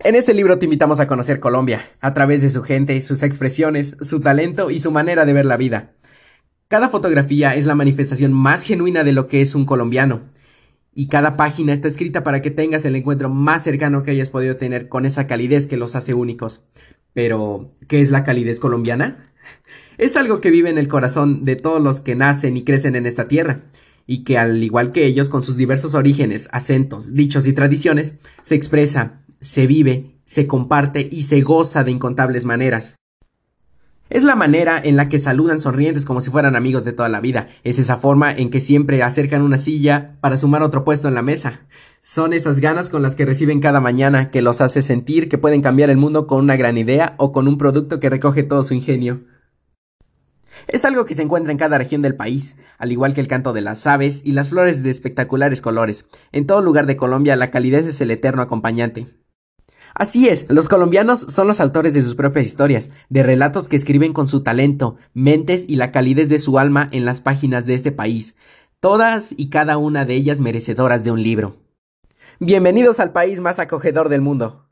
[0.00, 3.96] En este libro te invitamos a conocer Colombia, a través de su gente, sus expresiones,
[4.00, 5.92] su talento y su manera de ver la vida.
[6.66, 10.22] Cada fotografía es la manifestación más genuina de lo que es un colombiano.
[10.94, 14.56] Y cada página está escrita para que tengas el encuentro más cercano que hayas podido
[14.56, 16.64] tener con esa calidez que los hace únicos.
[17.12, 19.32] Pero, ¿qué es la calidez colombiana?
[19.96, 23.06] Es algo que vive en el corazón de todos los que nacen y crecen en
[23.06, 23.60] esta tierra,
[24.08, 28.56] y que al igual que ellos, con sus diversos orígenes, acentos, dichos y tradiciones, se
[28.56, 32.96] expresa, se vive, se comparte y se goza de incontables maneras.
[34.08, 37.20] Es la manera en la que saludan sonrientes como si fueran amigos de toda la
[37.20, 37.48] vida.
[37.62, 41.22] Es esa forma en que siempre acercan una silla para sumar otro puesto en la
[41.22, 41.60] mesa.
[42.00, 45.62] Son esas ganas con las que reciben cada mañana que los hace sentir que pueden
[45.62, 48.74] cambiar el mundo con una gran idea o con un producto que recoge todo su
[48.74, 49.24] ingenio.
[50.68, 53.52] Es algo que se encuentra en cada región del país, al igual que el canto
[53.52, 56.06] de las aves y las flores de espectaculares colores.
[56.32, 59.06] En todo lugar de Colombia la calidez es el eterno acompañante.
[59.94, 64.12] Así es, los colombianos son los autores de sus propias historias, de relatos que escriben
[64.12, 67.92] con su talento, mentes y la calidez de su alma en las páginas de este
[67.92, 68.36] país,
[68.80, 71.58] todas y cada una de ellas merecedoras de un libro.
[72.40, 74.66] Bienvenidos al país más acogedor del mundo.